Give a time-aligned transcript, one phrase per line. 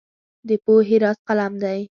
[0.47, 1.79] د پوهې راز قلم دی.